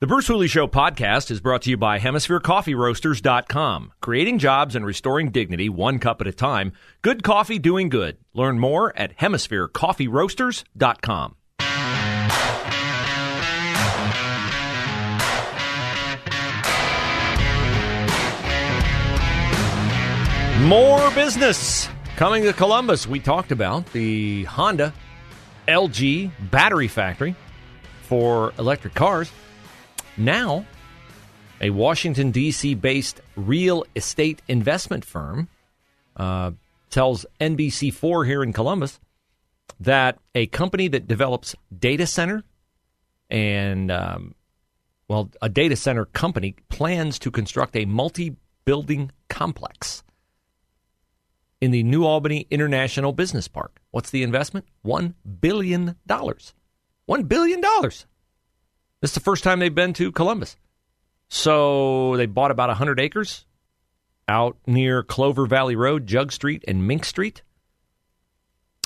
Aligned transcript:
The 0.00 0.06
Bruce 0.06 0.28
Hooley 0.28 0.46
Show 0.46 0.68
podcast 0.68 1.28
is 1.28 1.40
brought 1.40 1.62
to 1.62 1.70
you 1.70 1.76
by 1.76 1.98
HemisphereCoffeeRoasters.com. 1.98 3.94
Creating 4.00 4.38
jobs 4.38 4.76
and 4.76 4.86
restoring 4.86 5.32
dignity 5.32 5.68
one 5.68 5.98
cup 5.98 6.20
at 6.20 6.28
a 6.28 6.32
time. 6.32 6.72
Good 7.02 7.24
coffee 7.24 7.58
doing 7.58 7.88
good. 7.88 8.16
Learn 8.32 8.60
more 8.60 8.96
at 8.96 9.18
HemisphereCoffeeRoasters.com. 9.18 11.34
More 20.68 21.10
business 21.10 21.88
coming 22.14 22.44
to 22.44 22.52
Columbus. 22.52 23.08
We 23.08 23.18
talked 23.18 23.50
about 23.50 23.92
the 23.92 24.44
Honda 24.44 24.94
LG 25.66 26.30
battery 26.52 26.86
factory 26.86 27.34
for 28.02 28.54
electric 28.60 28.94
cars. 28.94 29.32
Now, 30.18 30.66
a 31.60 31.70
Washington, 31.70 32.32
D.C. 32.32 32.74
based 32.74 33.20
real 33.36 33.84
estate 33.94 34.42
investment 34.48 35.04
firm 35.04 35.48
uh, 36.16 36.50
tells 36.90 37.24
NBC4 37.40 38.26
here 38.26 38.42
in 38.42 38.52
Columbus 38.52 38.98
that 39.78 40.18
a 40.34 40.46
company 40.48 40.88
that 40.88 41.06
develops 41.06 41.54
data 41.76 42.04
center 42.04 42.42
and, 43.30 43.92
um, 43.92 44.34
well, 45.06 45.30
a 45.40 45.48
data 45.48 45.76
center 45.76 46.06
company 46.06 46.56
plans 46.68 47.20
to 47.20 47.30
construct 47.30 47.76
a 47.76 47.84
multi 47.84 48.34
building 48.64 49.12
complex 49.28 50.02
in 51.60 51.70
the 51.70 51.82
New 51.84 52.04
Albany 52.04 52.46
International 52.50 53.12
Business 53.12 53.46
Park. 53.46 53.80
What's 53.92 54.10
the 54.10 54.22
investment? 54.24 54.66
$1 54.84 55.14
billion. 55.40 55.94
$1 56.08 57.28
billion. 57.28 57.62
This 59.00 59.10
is 59.10 59.14
the 59.14 59.20
first 59.20 59.44
time 59.44 59.58
they've 59.58 59.74
been 59.74 59.92
to 59.94 60.12
Columbus. 60.12 60.56
So 61.28 62.16
they 62.16 62.26
bought 62.26 62.50
about 62.50 62.68
100 62.68 62.98
acres 62.98 63.44
out 64.26 64.56
near 64.66 65.02
Clover 65.02 65.46
Valley 65.46 65.76
Road, 65.76 66.06
Jug 66.06 66.32
Street, 66.32 66.64
and 66.66 66.86
Mink 66.86 67.04
Street. 67.04 67.42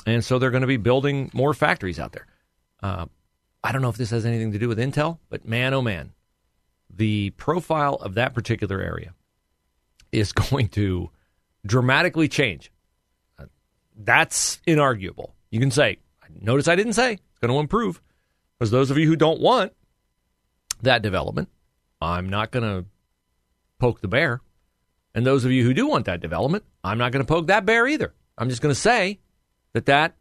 And 0.05 0.23
so 0.23 0.39
they're 0.39 0.51
going 0.51 0.61
to 0.61 0.67
be 0.67 0.77
building 0.77 1.31
more 1.33 1.53
factories 1.53 1.99
out 1.99 2.11
there. 2.11 2.27
Uh, 2.81 3.05
I 3.63 3.71
don't 3.71 3.81
know 3.81 3.89
if 3.89 3.97
this 3.97 4.09
has 4.09 4.25
anything 4.25 4.51
to 4.51 4.59
do 4.59 4.67
with 4.67 4.77
Intel, 4.77 5.19
but 5.29 5.45
man, 5.45 5.73
oh 5.73 5.81
man, 5.81 6.11
the 6.89 7.29
profile 7.31 7.95
of 7.95 8.15
that 8.15 8.33
particular 8.33 8.81
area 8.81 9.13
is 10.11 10.31
going 10.33 10.67
to 10.69 11.09
dramatically 11.65 12.27
change. 12.27 12.71
Uh, 13.39 13.45
that's 13.95 14.59
inarguable. 14.67 15.31
You 15.49 15.59
can 15.59 15.71
say, 15.71 15.99
notice 16.41 16.67
I 16.67 16.75
didn't 16.75 16.93
say 16.93 17.13
it's 17.13 17.39
going 17.39 17.53
to 17.53 17.59
improve. 17.59 18.01
Because 18.59 18.71
those 18.71 18.91
of 18.91 18.97
you 18.97 19.07
who 19.07 19.15
don't 19.15 19.41
want 19.41 19.73
that 20.83 21.01
development, 21.01 21.49
I'm 22.01 22.29
not 22.29 22.51
going 22.51 22.63
to 22.63 22.85
poke 23.79 24.01
the 24.01 24.07
bear. 24.07 24.41
And 25.15 25.25
those 25.25 25.45
of 25.45 25.51
you 25.51 25.63
who 25.63 25.73
do 25.73 25.87
want 25.87 26.05
that 26.05 26.21
development, 26.21 26.63
I'm 26.83 26.97
not 26.97 27.11
going 27.11 27.23
to 27.23 27.31
poke 27.31 27.47
that 27.47 27.65
bear 27.65 27.87
either. 27.87 28.13
I'm 28.37 28.49
just 28.49 28.61
going 28.61 28.73
to 28.73 28.79
say 28.79 29.19
that 29.73 29.85
that 29.85 30.15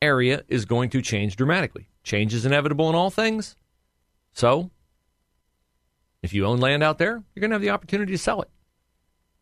area 0.00 0.44
is 0.48 0.64
going 0.64 0.90
to 0.90 1.02
change 1.02 1.36
dramatically. 1.36 1.88
Change 2.02 2.34
is 2.34 2.46
inevitable 2.46 2.88
in 2.88 2.94
all 2.94 3.10
things. 3.10 3.56
So, 4.32 4.70
if 6.22 6.32
you 6.32 6.46
own 6.46 6.58
land 6.58 6.82
out 6.82 6.98
there, 6.98 7.22
you're 7.34 7.40
going 7.40 7.50
to 7.50 7.54
have 7.54 7.62
the 7.62 7.70
opportunity 7.70 8.12
to 8.12 8.18
sell 8.18 8.42
it. 8.42 8.50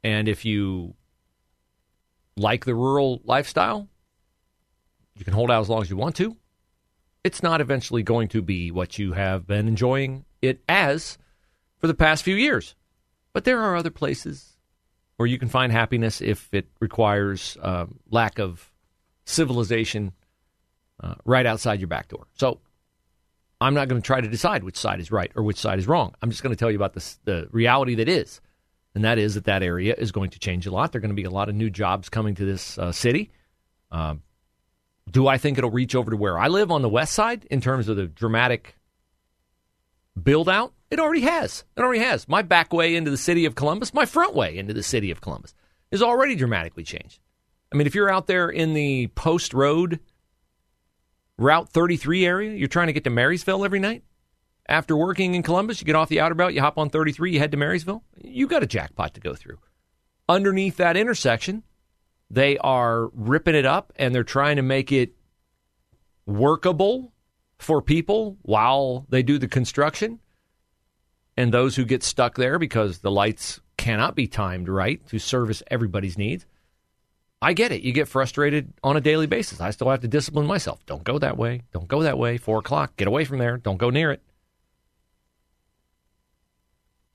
And 0.02 0.28
if 0.28 0.44
you 0.44 0.94
like 2.36 2.64
the 2.64 2.74
rural 2.74 3.20
lifestyle, 3.24 3.88
you 5.14 5.24
can 5.24 5.34
hold 5.34 5.50
out 5.50 5.60
as 5.60 5.68
long 5.68 5.82
as 5.82 5.90
you 5.90 5.96
want 5.96 6.16
to. 6.16 6.36
It's 7.24 7.42
not 7.42 7.60
eventually 7.60 8.02
going 8.02 8.28
to 8.28 8.40
be 8.40 8.70
what 8.70 8.98
you 8.98 9.12
have 9.12 9.46
been 9.46 9.68
enjoying 9.68 10.24
it 10.42 10.62
as 10.68 11.18
for 11.78 11.86
the 11.86 11.94
past 11.94 12.22
few 12.22 12.34
years. 12.34 12.74
But 13.32 13.44
there 13.44 13.60
are 13.60 13.76
other 13.76 13.90
places 13.90 14.56
where 15.16 15.26
you 15.26 15.38
can 15.38 15.48
find 15.48 15.72
happiness 15.72 16.20
if 16.20 16.52
it 16.52 16.66
requires 16.80 17.56
uh, 17.62 17.86
lack 18.10 18.38
of 18.38 18.72
civilization 19.24 20.12
uh, 21.00 21.14
right 21.24 21.46
outside 21.46 21.80
your 21.80 21.88
back 21.88 22.08
door. 22.08 22.26
So 22.34 22.60
I'm 23.60 23.74
not 23.74 23.88
going 23.88 24.00
to 24.00 24.06
try 24.06 24.20
to 24.20 24.28
decide 24.28 24.64
which 24.64 24.76
side 24.76 25.00
is 25.00 25.10
right 25.10 25.30
or 25.34 25.42
which 25.42 25.58
side 25.58 25.78
is 25.78 25.86
wrong. 25.86 26.14
I'm 26.22 26.30
just 26.30 26.42
going 26.42 26.54
to 26.54 26.58
tell 26.58 26.70
you 26.70 26.76
about 26.76 26.94
this, 26.94 27.18
the 27.24 27.48
reality 27.50 27.96
that 27.96 28.08
is 28.08 28.40
and 28.94 29.04
that 29.04 29.18
is 29.18 29.34
that 29.34 29.44
that 29.44 29.62
area 29.62 29.94
is 29.96 30.12
going 30.12 30.30
to 30.30 30.38
change 30.38 30.66
a 30.66 30.70
lot. 30.70 30.92
There 30.92 30.98
are 30.98 31.00
going 31.00 31.10
to 31.10 31.14
be 31.14 31.24
a 31.24 31.30
lot 31.30 31.48
of 31.48 31.54
new 31.54 31.70
jobs 31.70 32.08
coming 32.08 32.34
to 32.36 32.44
this 32.44 32.78
uh, 32.78 32.92
city. 32.92 33.30
Um, 33.90 34.22
do 35.10 35.26
I 35.26 35.38
think 35.38 35.58
it'll 35.58 35.70
reach 35.70 35.94
over 35.94 36.10
to 36.10 36.16
where 36.16 36.38
I 36.38 36.48
live 36.48 36.70
on 36.70 36.82
the 36.82 36.88
west 36.88 37.12
side 37.14 37.46
in 37.50 37.60
terms 37.60 37.88
of 37.88 37.96
the 37.96 38.06
dramatic 38.06 38.77
build 40.24 40.48
out? 40.48 40.72
It 40.90 41.00
already 41.00 41.22
has. 41.22 41.64
It 41.76 41.80
already 41.80 42.00
has. 42.00 42.28
My 42.28 42.42
back 42.42 42.72
way 42.72 42.96
into 42.96 43.10
the 43.10 43.16
city 43.16 43.44
of 43.44 43.54
Columbus, 43.54 43.92
my 43.92 44.06
front 44.06 44.34
way 44.34 44.56
into 44.56 44.74
the 44.74 44.82
city 44.82 45.10
of 45.10 45.20
Columbus, 45.20 45.54
is 45.90 46.02
already 46.02 46.34
dramatically 46.34 46.84
changed. 46.84 47.20
I 47.72 47.76
mean, 47.76 47.86
if 47.86 47.94
you're 47.94 48.10
out 48.10 48.26
there 48.26 48.48
in 48.48 48.72
the 48.74 49.08
Post 49.08 49.52
Road 49.52 50.00
Route 51.36 51.68
33 51.68 52.26
area, 52.26 52.54
you're 52.54 52.68
trying 52.68 52.86
to 52.88 52.92
get 52.92 53.04
to 53.04 53.10
Marysville 53.10 53.64
every 53.64 53.78
night, 53.78 54.02
after 54.68 54.96
working 54.96 55.34
in 55.34 55.42
Columbus, 55.42 55.80
you 55.80 55.86
get 55.86 55.96
off 55.96 56.10
the 56.10 56.20
outer 56.20 56.34
belt, 56.34 56.52
you 56.52 56.60
hop 56.60 56.78
on 56.78 56.90
33, 56.90 57.32
you 57.32 57.38
head 57.38 57.52
to 57.52 57.56
Marysville. 57.56 58.02
You 58.22 58.46
got 58.46 58.62
a 58.62 58.66
jackpot 58.66 59.14
to 59.14 59.20
go 59.20 59.34
through. 59.34 59.58
Underneath 60.28 60.76
that 60.76 60.96
intersection, 60.96 61.62
they 62.30 62.58
are 62.58 63.08
ripping 63.14 63.54
it 63.54 63.64
up 63.64 63.92
and 63.96 64.14
they're 64.14 64.24
trying 64.24 64.56
to 64.56 64.62
make 64.62 64.92
it 64.92 65.14
workable 66.26 67.12
for 67.58 67.82
people 67.82 68.36
while 68.42 69.06
they 69.08 69.22
do 69.22 69.38
the 69.38 69.48
construction. 69.48 70.20
And 71.36 71.52
those 71.52 71.76
who 71.76 71.84
get 71.84 72.02
stuck 72.02 72.36
there 72.36 72.58
because 72.58 72.98
the 72.98 73.10
lights 73.10 73.60
cannot 73.76 74.16
be 74.16 74.26
timed 74.26 74.68
right 74.68 75.06
to 75.08 75.18
service 75.18 75.62
everybody's 75.70 76.18
needs. 76.18 76.46
I 77.40 77.52
get 77.52 77.70
it. 77.70 77.82
You 77.82 77.92
get 77.92 78.08
frustrated 78.08 78.72
on 78.82 78.96
a 78.96 79.00
daily 79.00 79.26
basis. 79.26 79.60
I 79.60 79.70
still 79.70 79.90
have 79.90 80.00
to 80.00 80.08
discipline 80.08 80.46
myself. 80.46 80.84
Don't 80.86 81.04
go 81.04 81.18
that 81.20 81.36
way. 81.36 81.62
Don't 81.72 81.86
go 81.86 82.02
that 82.02 82.18
way. 82.18 82.36
Four 82.36 82.58
o'clock. 82.58 82.96
Get 82.96 83.06
away 83.06 83.24
from 83.24 83.38
there. 83.38 83.56
Don't 83.56 83.76
go 83.76 83.90
near 83.90 84.10
it. 84.10 84.22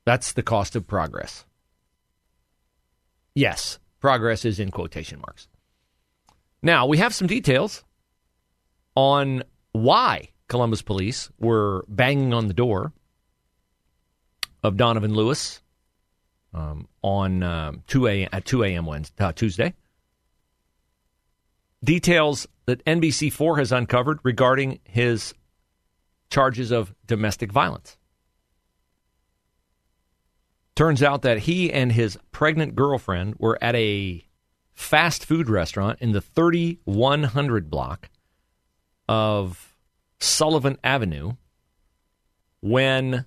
That's 0.06 0.32
the 0.32 0.42
cost 0.42 0.76
of 0.76 0.86
progress. 0.86 1.44
Yes, 3.34 3.78
progress 4.00 4.44
is 4.44 4.60
in 4.60 4.70
quotation 4.70 5.20
marks. 5.20 5.48
Now, 6.62 6.86
we 6.86 6.98
have 6.98 7.14
some 7.14 7.26
details 7.26 7.84
on 8.94 9.42
why 9.72 10.30
Columbus 10.48 10.82
police 10.82 11.30
were 11.38 11.84
banging 11.88 12.34
on 12.34 12.48
the 12.48 12.54
door 12.54 12.92
of 14.62 14.76
Donovan 14.76 15.14
Lewis 15.14 15.60
um, 16.52 16.88
on 17.02 17.42
um, 17.42 17.82
2 17.86 18.06
a, 18.06 18.24
at 18.32 18.44
2 18.44 18.64
a.m. 18.64 18.86
Wednesday, 18.86 19.24
uh, 19.24 19.32
Tuesday. 19.32 19.74
Details 21.82 22.46
that 22.66 22.84
NBC4 22.84 23.58
has 23.58 23.72
uncovered 23.72 24.18
regarding 24.22 24.80
his 24.84 25.34
charges 26.30 26.70
of 26.70 26.94
domestic 27.06 27.52
violence. 27.52 27.98
Turns 30.74 31.02
out 31.02 31.22
that 31.22 31.40
he 31.40 31.72
and 31.72 31.92
his 31.92 32.18
pregnant 32.32 32.74
girlfriend 32.74 33.36
were 33.38 33.58
at 33.62 33.76
a 33.76 34.24
fast 34.72 35.24
food 35.24 35.48
restaurant 35.48 35.98
in 36.00 36.12
the 36.12 36.20
3100 36.20 37.70
block 37.70 38.10
of 39.08 39.73
Sullivan 40.20 40.78
Avenue 40.82 41.32
when 42.60 43.26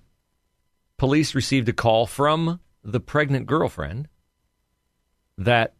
police 0.96 1.34
received 1.34 1.68
a 1.68 1.72
call 1.72 2.06
from 2.06 2.60
the 2.82 3.00
pregnant 3.00 3.46
girlfriend 3.46 4.08
that 5.36 5.74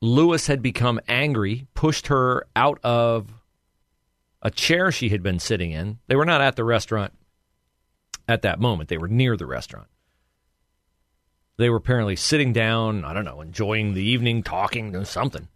Lewis 0.00 0.46
had 0.46 0.62
become 0.62 1.00
angry, 1.08 1.66
pushed 1.74 2.06
her 2.06 2.46
out 2.54 2.78
of 2.84 3.32
a 4.42 4.50
chair 4.50 4.92
she 4.92 5.08
had 5.08 5.22
been 5.22 5.38
sitting 5.38 5.72
in. 5.72 5.98
They 6.06 6.14
were 6.14 6.24
not 6.24 6.40
at 6.40 6.54
the 6.54 6.64
restaurant 6.64 7.12
at 8.28 8.42
that 8.42 8.60
moment, 8.60 8.88
they 8.88 8.98
were 8.98 9.08
near 9.08 9.36
the 9.36 9.46
restaurant. 9.46 9.88
They 11.58 11.70
were 11.70 11.76
apparently 11.76 12.16
sitting 12.16 12.52
down, 12.52 13.04
I 13.04 13.12
don't 13.12 13.24
know, 13.24 13.40
enjoying 13.40 13.94
the 13.94 14.02
evening, 14.02 14.42
talking, 14.42 15.04
something. 15.04 15.48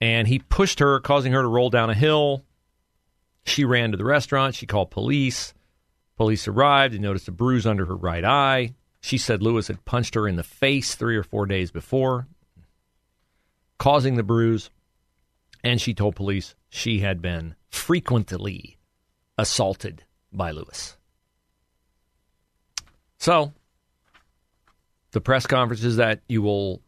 And 0.00 0.28
he 0.28 0.40
pushed 0.40 0.80
her, 0.80 1.00
causing 1.00 1.32
her 1.32 1.42
to 1.42 1.48
roll 1.48 1.70
down 1.70 1.90
a 1.90 1.94
hill. 1.94 2.44
She 3.44 3.64
ran 3.64 3.90
to 3.90 3.96
the 3.96 4.04
restaurant. 4.04 4.54
She 4.54 4.66
called 4.66 4.90
police. 4.90 5.54
Police 6.16 6.48
arrived 6.48 6.94
and 6.94 7.02
noticed 7.02 7.28
a 7.28 7.32
bruise 7.32 7.66
under 7.66 7.86
her 7.86 7.96
right 7.96 8.24
eye. 8.24 8.74
She 9.00 9.18
said 9.18 9.42
Lewis 9.42 9.68
had 9.68 9.84
punched 9.84 10.14
her 10.14 10.26
in 10.26 10.36
the 10.36 10.42
face 10.42 10.94
three 10.94 11.16
or 11.16 11.22
four 11.22 11.44
days 11.44 11.70
before, 11.70 12.26
causing 13.78 14.16
the 14.16 14.22
bruise. 14.22 14.70
And 15.62 15.80
she 15.80 15.94
told 15.94 16.16
police 16.16 16.54
she 16.68 17.00
had 17.00 17.20
been 17.20 17.54
frequently 17.68 18.78
assaulted 19.36 20.04
by 20.32 20.52
Lewis. 20.52 20.96
So, 23.18 23.52
the 25.12 25.20
press 25.20 25.46
conferences 25.46 25.96
that 25.96 26.20
you 26.28 26.42
will 26.42 26.82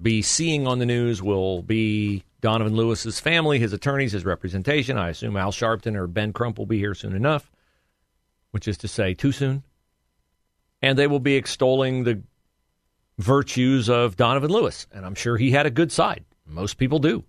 be 0.00 0.22
seeing 0.22 0.66
on 0.66 0.78
the 0.78 0.86
news 0.86 1.22
will 1.22 1.62
be 1.62 2.24
Donovan 2.44 2.76
Lewis's 2.76 3.20
family, 3.20 3.58
his 3.58 3.72
attorneys, 3.72 4.12
his 4.12 4.26
representation. 4.26 4.98
I 4.98 5.08
assume 5.08 5.34
Al 5.34 5.50
Sharpton 5.50 5.96
or 5.96 6.06
Ben 6.06 6.34
Crump 6.34 6.58
will 6.58 6.66
be 6.66 6.76
here 6.76 6.94
soon 6.94 7.16
enough, 7.16 7.50
which 8.50 8.68
is 8.68 8.76
to 8.78 8.86
say, 8.86 9.14
too 9.14 9.32
soon. 9.32 9.62
And 10.82 10.98
they 10.98 11.06
will 11.06 11.20
be 11.20 11.36
extolling 11.36 12.04
the 12.04 12.22
virtues 13.16 13.88
of 13.88 14.18
Donovan 14.18 14.50
Lewis. 14.50 14.86
And 14.92 15.06
I'm 15.06 15.14
sure 15.14 15.38
he 15.38 15.52
had 15.52 15.64
a 15.64 15.70
good 15.70 15.90
side. 15.90 16.22
Most 16.46 16.76
people 16.76 16.98
do. 16.98 17.24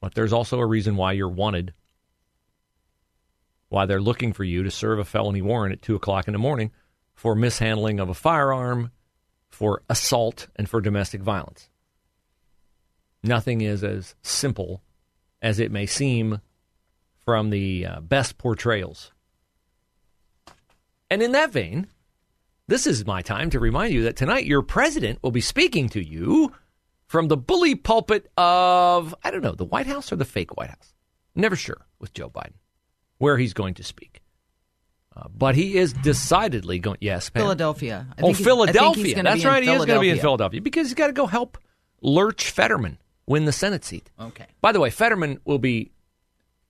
But 0.00 0.14
there's 0.14 0.32
also 0.32 0.58
a 0.58 0.66
reason 0.66 0.96
why 0.96 1.12
you're 1.12 1.28
wanted, 1.28 1.74
why 3.68 3.86
they're 3.86 4.00
looking 4.00 4.32
for 4.32 4.42
you 4.42 4.64
to 4.64 4.70
serve 4.72 4.98
a 4.98 5.04
felony 5.04 5.42
warrant 5.42 5.74
at 5.74 5.82
2 5.82 5.94
o'clock 5.94 6.26
in 6.26 6.32
the 6.32 6.38
morning 6.40 6.72
for 7.14 7.36
mishandling 7.36 8.00
of 8.00 8.08
a 8.08 8.14
firearm, 8.14 8.90
for 9.48 9.84
assault, 9.88 10.48
and 10.56 10.68
for 10.68 10.80
domestic 10.80 11.22
violence. 11.22 11.70
Nothing 13.24 13.62
is 13.62 13.82
as 13.82 14.14
simple 14.22 14.82
as 15.40 15.58
it 15.58 15.72
may 15.72 15.86
seem 15.86 16.40
from 17.24 17.50
the 17.50 17.86
uh, 17.86 18.00
best 18.00 18.36
portrayals. 18.38 19.12
And 21.10 21.22
in 21.22 21.32
that 21.32 21.50
vein, 21.50 21.86
this 22.68 22.86
is 22.86 23.06
my 23.06 23.22
time 23.22 23.50
to 23.50 23.60
remind 23.60 23.94
you 23.94 24.02
that 24.02 24.16
tonight 24.16 24.44
your 24.44 24.62
president 24.62 25.20
will 25.22 25.30
be 25.30 25.40
speaking 25.40 25.88
to 25.90 26.04
you 26.04 26.52
from 27.06 27.28
the 27.28 27.36
bully 27.36 27.74
pulpit 27.74 28.30
of, 28.36 29.14
I 29.22 29.30
don't 29.30 29.42
know, 29.42 29.54
the 29.54 29.64
White 29.64 29.86
House 29.86 30.12
or 30.12 30.16
the 30.16 30.24
fake 30.24 30.56
White 30.56 30.70
House. 30.70 30.94
Never 31.34 31.56
sure 31.56 31.86
with 31.98 32.12
Joe 32.12 32.28
Biden 32.28 32.54
where 33.18 33.38
he's 33.38 33.54
going 33.54 33.74
to 33.74 33.84
speak. 33.84 34.20
Uh, 35.16 35.28
but 35.34 35.54
he 35.54 35.76
is 35.76 35.92
decidedly 35.92 36.78
going. 36.78 36.98
Yes, 37.00 37.30
Pam? 37.30 37.42
Philadelphia. 37.42 38.06
I 38.18 38.22
oh, 38.22 38.34
Philadelphia. 38.34 39.22
That's 39.22 39.44
right. 39.44 39.62
He 39.62 39.70
is 39.70 39.84
going 39.86 39.96
to 39.96 40.00
be 40.00 40.10
in 40.10 40.18
Philadelphia 40.18 40.60
because 40.60 40.88
he's 40.88 40.94
got 40.94 41.06
to 41.06 41.12
go 41.12 41.26
help 41.26 41.56
Lurch 42.02 42.50
Fetterman 42.50 42.98
win 43.26 43.44
the 43.44 43.52
Senate 43.52 43.84
seat. 43.84 44.10
Okay. 44.20 44.46
By 44.60 44.72
the 44.72 44.80
way, 44.80 44.90
Fetterman 44.90 45.40
will 45.44 45.58
be 45.58 45.92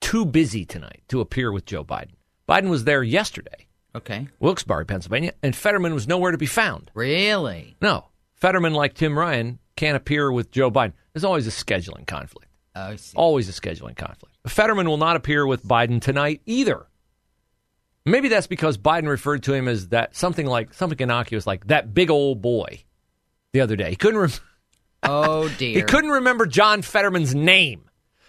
too 0.00 0.24
busy 0.24 0.64
tonight 0.64 1.02
to 1.08 1.20
appear 1.20 1.50
with 1.50 1.66
Joe 1.66 1.84
Biden. 1.84 2.12
Biden 2.48 2.68
was 2.68 2.84
there 2.84 3.02
yesterday. 3.02 3.66
Okay. 3.96 4.28
Wilkes-Barre, 4.40 4.84
Pennsylvania, 4.84 5.32
and 5.42 5.54
Fetterman 5.54 5.94
was 5.94 6.08
nowhere 6.08 6.32
to 6.32 6.38
be 6.38 6.46
found. 6.46 6.90
Really? 6.94 7.76
No. 7.80 8.06
Fetterman, 8.34 8.74
like 8.74 8.94
Tim 8.94 9.18
Ryan, 9.18 9.58
can't 9.76 9.96
appear 9.96 10.30
with 10.30 10.50
Joe 10.50 10.70
Biden. 10.70 10.92
There's 11.12 11.24
always 11.24 11.46
a 11.46 11.50
scheduling 11.50 12.06
conflict. 12.06 12.50
Oh, 12.74 12.82
I 12.82 12.96
see. 12.96 13.16
Always 13.16 13.48
a 13.48 13.52
scheduling 13.52 13.96
conflict. 13.96 14.36
Fetterman 14.46 14.88
will 14.88 14.96
not 14.96 15.16
appear 15.16 15.46
with 15.46 15.64
Biden 15.64 16.02
tonight 16.02 16.42
either. 16.44 16.86
Maybe 18.04 18.28
that's 18.28 18.46
because 18.48 18.76
Biden 18.76 19.08
referred 19.08 19.44
to 19.44 19.54
him 19.54 19.66
as 19.68 19.88
that 19.88 20.14
something 20.14 20.44
like 20.44 20.74
something 20.74 20.98
innocuous 20.98 21.46
like 21.46 21.68
that 21.68 21.94
big 21.94 22.10
old 22.10 22.42
boy 22.42 22.82
the 23.52 23.62
other 23.62 23.76
day. 23.76 23.90
He 23.90 23.96
couldn't. 23.96 24.20
Re- 24.20 24.28
oh 25.04 25.48
dear. 25.58 25.76
he 25.76 25.82
couldn't 25.82 26.10
remember 26.10 26.46
John 26.46 26.82
Fetterman's 26.82 27.34
name. 27.34 27.80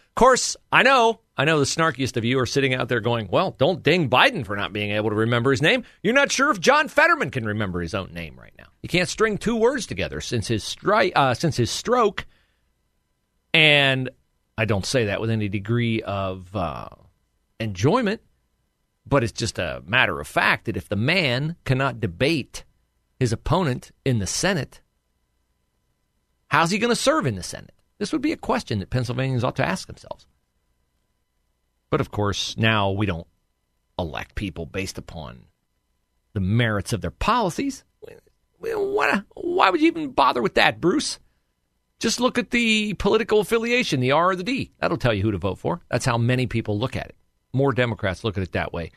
Of 0.10 0.16
course, 0.16 0.56
I 0.72 0.84
know. 0.84 1.20
I 1.38 1.44
know 1.44 1.60
the 1.60 1.66
snarkiest 1.66 2.16
of 2.16 2.24
you 2.24 2.40
are 2.40 2.46
sitting 2.46 2.74
out 2.74 2.88
there 2.88 3.02
going, 3.02 3.28
"Well, 3.30 3.52
don't 3.52 3.84
ding 3.84 4.10
Biden 4.10 4.46
for 4.46 4.56
not 4.56 4.72
being 4.72 4.92
able 4.92 5.10
to 5.10 5.16
remember 5.16 5.52
his 5.52 5.62
name." 5.62 5.84
You're 6.04 6.14
not 6.14 6.32
sure 6.32 6.50
if 6.52 6.60
John 6.60 6.88
Fetterman 6.88 7.32
can 7.32 7.46
remember 7.46 7.82
his 7.82 7.94
own 7.94 8.14
name 8.14 8.38
right 8.40 8.54
now. 8.58 8.68
He 8.82 8.88
can't 8.88 9.10
string 9.10 9.38
two 9.38 9.56
words 9.56 9.86
together 9.86 10.22
since 10.22 10.48
his 10.48 10.64
stri- 10.64 11.12
uh, 11.16 11.34
since 11.34 11.58
his 11.58 11.70
stroke. 11.72 12.26
And 13.54 14.10
I 14.58 14.66
don't 14.66 14.86
say 14.86 15.06
that 15.06 15.20
with 15.22 15.30
any 15.30 15.50
degree 15.50 16.02
of 16.02 16.56
uh, 16.56 16.90
enjoyment. 17.60 18.22
But 19.08 19.24
it's 19.24 19.34
just 19.34 19.60
a 19.60 19.84
matter 19.86 20.20
of 20.20 20.28
fact 20.28 20.66
that 20.66 20.78
if 20.78 20.90
the 20.90 20.96
man 20.96 21.58
cannot 21.64 22.00
debate 22.00 22.64
his 23.20 23.32
opponent 23.32 23.92
in 24.04 24.18
the 24.20 24.26
Senate, 24.26 24.82
how's 26.48 26.72
he 26.72 26.78
going 26.78 26.90
to 26.90 26.96
serve 26.96 27.26
in 27.26 27.36
the 27.36 27.44
Senate? 27.44 27.74
This 27.98 28.12
would 28.12 28.22
be 28.22 28.32
a 28.32 28.38
question 28.38 28.80
that 28.80 28.90
Pennsylvanians 28.90 29.44
ought 29.44 29.56
to 29.58 29.68
ask 29.68 29.88
themselves. 29.88 30.28
But 31.90 32.02
of 32.02 32.12
course, 32.12 32.58
now 32.58 32.92
we 32.92 33.06
don't 33.06 33.28
elect 33.98 34.36
people 34.36 34.66
based 34.66 34.98
upon 34.98 35.46
the 36.34 36.42
merits 36.42 36.92
of 36.92 37.02
their 37.02 37.12
policies. 37.12 37.84
Why, 38.60 39.70
would 39.70 39.82
you 39.82 39.88
even 39.88 40.12
bother 40.12 40.42
with 40.42 40.56
that, 40.56 40.82
Bruce? 40.82 41.20
Just 42.00 42.20
look 42.20 42.38
at 42.38 42.52
the 42.52 42.94
political 42.96 43.40
affiliation, 43.40 44.02
the 44.02 44.12
R 44.12 44.32
or 44.32 44.36
the 44.36 44.44
D. 44.44 44.72
That'll 44.80 44.98
tell 44.98 45.14
you 45.14 45.24
who 45.24 45.32
to 45.32 45.38
vote 45.38 45.60
for. 45.60 45.82
That's 45.90 46.06
how 46.06 46.18
many 46.18 46.46
people 46.46 46.78
look 46.78 46.96
at 46.96 47.08
it 47.08 47.16
more 47.56 47.72
Democrats 47.72 48.24
look 48.24 48.38
at 48.38 48.44
it 48.44 48.52
that 48.52 48.74
way 48.74 48.92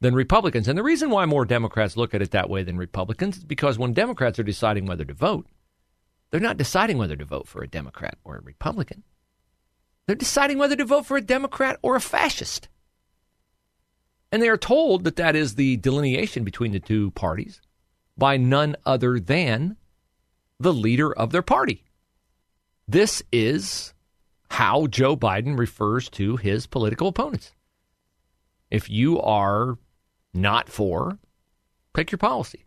than 0.00 0.14
Republicans. 0.14 0.68
And 0.68 0.78
the 0.78 0.82
reason 0.82 1.10
why 1.10 1.26
more 1.26 1.44
Democrats 1.44 1.96
look 1.96 2.14
at 2.14 2.22
it 2.22 2.30
that 2.30 2.48
way 2.48 2.62
than 2.62 2.78
Republicans 2.78 3.38
is 3.38 3.44
because 3.44 3.78
when 3.78 3.92
Democrats 3.92 4.38
are 4.38 4.44
deciding 4.44 4.86
whether 4.86 5.04
to 5.04 5.12
vote, 5.12 5.46
they're 6.30 6.40
not 6.40 6.56
deciding 6.56 6.98
whether 6.98 7.16
to 7.16 7.24
vote 7.24 7.48
for 7.48 7.62
a 7.62 7.68
Democrat 7.68 8.18
or 8.24 8.36
a 8.36 8.42
Republican. 8.42 9.02
They're 10.06 10.16
deciding 10.16 10.58
whether 10.58 10.76
to 10.76 10.84
vote 10.84 11.06
for 11.06 11.16
a 11.16 11.22
Democrat 11.22 11.78
or 11.82 11.96
a 11.96 12.00
fascist. 12.00 12.68
And 14.30 14.42
they 14.42 14.48
are 14.48 14.58
told 14.58 15.04
that 15.04 15.16
that 15.16 15.36
is 15.36 15.54
the 15.54 15.76
delineation 15.78 16.44
between 16.44 16.72
the 16.72 16.80
two 16.80 17.10
parties 17.12 17.60
by 18.16 18.36
none 18.36 18.76
other 18.84 19.18
than 19.18 19.76
the 20.60 20.72
leader 20.72 21.12
of 21.12 21.30
their 21.30 21.42
party. 21.42 21.84
This 22.86 23.22
is 23.32 23.94
how 24.50 24.86
Joe 24.86 25.16
Biden 25.16 25.58
refers 25.58 26.08
to 26.10 26.36
his 26.36 26.66
political 26.66 27.08
opponents. 27.08 27.52
If 28.70 28.90
you 28.90 29.20
are 29.20 29.78
not 30.34 30.68
for, 30.68 31.18
pick 31.94 32.10
your 32.10 32.18
policy. 32.18 32.64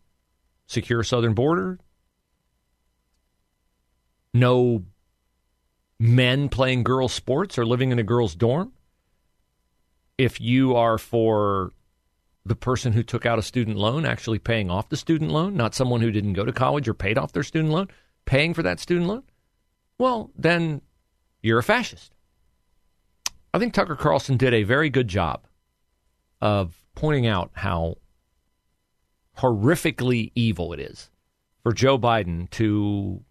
Secure 0.68 1.04
southern 1.04 1.34
border. 1.34 1.80
No 4.34 4.84
men 6.00 6.50
playing 6.50 6.84
girls' 6.84 7.14
sports 7.14 7.58
or 7.58 7.66
living 7.66 7.92
in 7.92 8.00
a 8.00 8.04
girls' 8.04 8.36
dorm. 8.36 8.74
If 10.18 10.40
you 10.40 10.76
are 10.76 10.98
for 10.98 11.74
the 12.46 12.56
person 12.56 12.94
who 12.94 13.04
took 13.04 13.26
out 13.26 13.40
a 13.40 13.44
student 13.44 13.78
loan 13.78 14.06
actually 14.06 14.40
paying 14.40 14.72
off 14.72 14.90
the 14.90 14.98
student 14.98 15.32
loan, 15.32 15.56
not 15.56 15.76
someone 15.76 16.02
who 16.02 16.12
didn't 16.12 16.34
go 16.34 16.46
to 16.46 16.52
college 16.52 16.88
or 16.88 16.94
paid 16.94 17.18
off 17.18 17.34
their 17.34 17.44
student 17.44 17.72
loan, 17.72 17.88
paying 18.26 18.54
for 18.54 18.64
that 18.64 18.80
student 18.80 19.08
loan, 19.08 19.24
well, 19.98 20.32
then 20.36 20.82
you're 21.44 21.60
a 21.60 21.64
fascist. 21.64 22.14
I 23.54 23.60
think 23.60 23.74
Tucker 23.74 23.96
Carlson 23.96 24.38
did 24.38 24.54
a 24.54 24.64
very 24.64 24.90
good 24.90 25.08
job 25.08 25.46
of 26.42 26.76
pointing 26.96 27.28
out 27.28 27.52
how 27.54 27.98
horrifically 29.38 30.32
evil 30.36 30.74
it 30.74 30.80
is 30.80 31.10
for 31.62 31.74
Joe 31.74 32.00
Biden 32.00 32.50
to, 32.52 33.24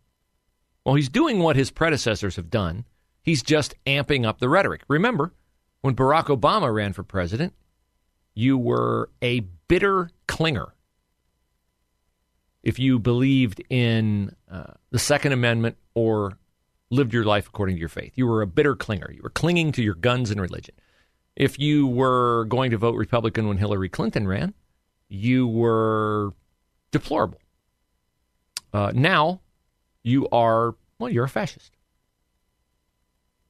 well, 0.85 0.95
he's 0.95 1.09
doing 1.09 1.39
what 1.39 1.57
his 1.57 1.71
predecessors 1.71 2.37
have 2.37 2.51
done. 2.51 2.85
He's 3.23 3.43
just 3.43 3.75
amping 3.87 4.27
up 4.27 4.39
the 4.39 4.49
rhetoric. 4.49 4.83
Remember, 4.89 5.33
when 5.83 5.95
Barack 5.95 6.27
Obama 6.27 6.73
ran 6.73 6.93
for 6.93 7.03
president, 7.03 7.53
you 8.35 8.57
were 8.57 9.11
a 9.21 9.41
bitter 9.69 10.11
clinger. 10.27 10.73
If 12.63 12.79
you 12.79 12.99
believed 12.99 13.63
in 13.71 14.35
uh, 14.51 14.75
the 14.91 14.99
Second 14.99 15.33
Amendment 15.33 15.77
or 15.95 16.39
lived 16.91 17.15
your 17.15 17.25
life 17.25 17.47
according 17.47 17.77
to 17.77 17.81
your 17.81 17.89
faith, 17.89 18.13
you 18.17 18.27
were 18.27 18.43
a 18.43 18.47
bitter 18.47 18.75
clinger. 18.75 19.15
You 19.15 19.21
were 19.23 19.31
clinging 19.31 19.73
to 19.73 19.83
your 19.83 19.95
guns 19.95 20.31
and 20.31 20.41
religion 20.41 20.75
if 21.41 21.59
you 21.59 21.87
were 21.87 22.45
going 22.47 22.71
to 22.71 22.77
vote 22.77 22.97
Republican 22.97 23.49
when 23.49 23.57
Hillary 23.57 23.89
Clinton 23.89 24.29
ran, 24.29 24.53
you 25.09 25.47
were 25.47 26.35
deplorable. 26.91 27.41
Uh, 28.75 28.93
now, 28.95 29.41
you 30.03 30.29
are, 30.31 30.75
well, 30.99 31.11
you're 31.11 31.25
a 31.25 31.29
fascist. 31.29 31.73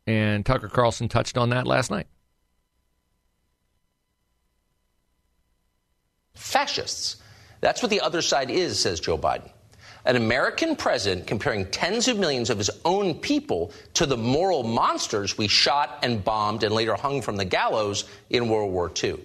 And 0.06 0.44
Tucker 0.44 0.68
Carlson 0.68 1.08
touched 1.08 1.38
on 1.38 1.50
that 1.50 1.66
last 1.66 1.90
night. 1.90 2.06
Fascists. 6.34 7.16
That's 7.60 7.82
what 7.82 7.90
the 7.90 8.00
other 8.00 8.22
side 8.22 8.50
is, 8.50 8.80
says 8.80 9.00
Joe 9.00 9.18
Biden 9.18 9.50
an 10.04 10.16
American 10.16 10.76
president 10.76 11.26
comparing 11.26 11.66
tens 11.66 12.08
of 12.08 12.18
millions 12.18 12.50
of 12.50 12.58
his 12.58 12.70
own 12.84 13.14
people 13.14 13.72
to 13.94 14.06
the 14.06 14.16
moral 14.16 14.62
monsters 14.62 15.36
we 15.36 15.48
shot 15.48 15.98
and 16.02 16.24
bombed 16.24 16.62
and 16.62 16.74
later 16.74 16.94
hung 16.94 17.20
from 17.22 17.36
the 17.36 17.44
gallows 17.44 18.04
in 18.30 18.48
World 18.48 18.72
War 18.72 18.90
II. 19.02 19.18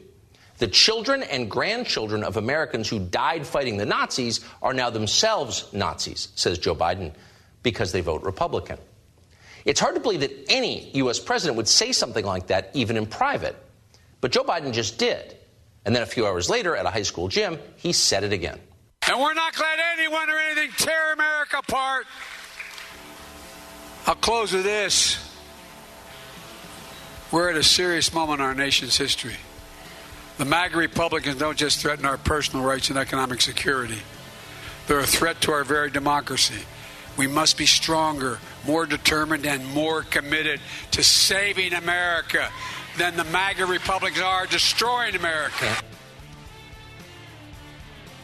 The 0.57 0.67
children 0.67 1.23
and 1.23 1.51
grandchildren 1.51 2.23
of 2.23 2.37
Americans 2.37 2.87
who 2.87 2.99
died 2.99 3.45
fighting 3.45 3.77
the 3.77 3.85
Nazis 3.85 4.39
are 4.61 4.73
now 4.73 4.89
themselves 4.89 5.65
Nazis, 5.73 6.29
says 6.35 6.57
Joe 6.57 6.75
Biden, 6.75 7.13
because 7.61 7.91
they 7.91 8.01
vote 8.01 8.23
Republican. 8.23 8.77
It's 9.65 9.79
hard 9.79 9.95
to 9.95 10.01
believe 10.01 10.21
that 10.21 10.31
any 10.47 10.91
U.S. 10.93 11.19
president 11.19 11.57
would 11.57 11.67
say 11.67 11.91
something 11.91 12.23
like 12.23 12.47
that, 12.47 12.69
even 12.73 12.95
in 12.95 13.05
private. 13.05 13.55
But 14.21 14.31
Joe 14.31 14.43
Biden 14.43 14.71
just 14.71 14.97
did. 14.97 15.35
And 15.83 15.95
then 15.95 16.03
a 16.03 16.07
few 16.07 16.25
hours 16.25 16.49
later 16.49 16.75
at 16.75 16.85
a 16.85 16.89
high 16.89 17.01
school 17.01 17.27
gym, 17.27 17.59
he 17.75 17.91
said 17.91 18.23
it 18.23 18.31
again. 18.31 18.59
And 19.07 19.19
we're 19.19 19.33
not 19.33 19.53
glad 19.55 19.79
anyone 19.97 20.29
or 20.29 20.37
anything 20.39 20.71
tear 20.77 21.13
America 21.13 21.57
apart. 21.57 22.05
I'll 24.07 24.15
close 24.15 24.53
with 24.53 24.63
this. 24.63 25.17
We're 27.31 27.49
at 27.49 27.55
a 27.55 27.63
serious 27.63 28.13
moment 28.13 28.39
in 28.39 28.45
our 28.45 28.55
nation's 28.55 28.97
history. 28.97 29.35
The 30.37 30.45
MAGA 30.45 30.77
Republicans 30.77 31.37
don't 31.37 31.57
just 31.57 31.79
threaten 31.79 32.05
our 32.05 32.17
personal 32.17 32.65
rights 32.65 32.89
and 32.89 32.99
economic 32.99 33.41
security, 33.41 33.99
they're 34.87 34.99
a 34.99 35.05
threat 35.05 35.41
to 35.41 35.51
our 35.51 35.63
very 35.63 35.89
democracy. 35.89 36.63
We 37.17 37.27
must 37.27 37.57
be 37.57 37.65
stronger, 37.65 38.39
more 38.67 38.85
determined, 38.85 39.45
and 39.45 39.65
more 39.73 40.03
committed 40.03 40.59
to 40.91 41.01
saving 41.01 41.73
America 41.73 42.49
than 42.97 43.15
the 43.15 43.23
MAGA 43.25 43.65
Republicans 43.65 44.21
are 44.21 44.45
destroying 44.45 45.15
America. 45.15 45.73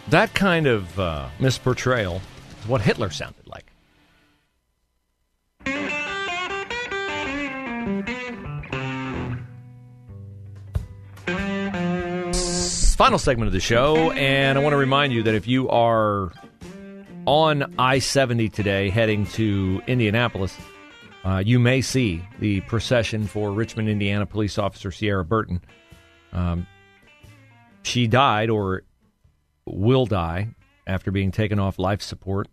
That 0.10 0.34
kind 0.34 0.68
of 0.68 1.00
uh, 1.00 1.30
misportrayal 1.40 2.20
is 2.62 2.68
what 2.68 2.82
Hitler 2.82 3.10
sounded 3.10 3.41
Final 13.02 13.18
segment 13.18 13.48
of 13.48 13.54
the 13.54 13.60
show, 13.60 14.12
and 14.12 14.60
I 14.60 14.62
want 14.62 14.74
to 14.74 14.78
remind 14.78 15.12
you 15.12 15.24
that 15.24 15.34
if 15.34 15.48
you 15.48 15.68
are 15.70 16.32
on 17.26 17.74
I 17.80 17.98
70 17.98 18.50
today 18.50 18.92
heading 18.92 19.26
to 19.26 19.82
Indianapolis, 19.88 20.56
uh, 21.26 21.42
you 21.44 21.58
may 21.58 21.82
see 21.82 22.24
the 22.38 22.62
procession 22.62 23.26
for 23.26 23.52
Richmond, 23.54 23.90
Indiana 23.90 24.28
police 24.28 24.60
officer 24.60 24.92
Seara 24.92 25.28
Burton. 25.28 25.62
Um, 26.32 26.68
she 27.82 28.06
died 28.06 28.52
or 28.52 28.84
will 29.66 30.06
die 30.06 30.50
after 30.86 31.10
being 31.10 31.32
taken 31.32 31.58
off 31.58 31.80
life 31.80 32.04
support 32.04 32.50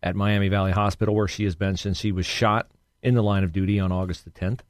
at 0.00 0.14
Miami 0.14 0.48
Valley 0.48 0.70
Hospital, 0.70 1.12
where 1.12 1.26
she 1.26 1.42
has 1.42 1.56
been 1.56 1.76
since 1.76 1.98
she 1.98 2.12
was 2.12 2.24
shot 2.24 2.70
in 3.02 3.14
the 3.14 3.22
line 3.24 3.42
of 3.42 3.50
duty 3.50 3.80
on 3.80 3.90
August 3.90 4.24
the 4.24 4.30
10th. 4.30 4.60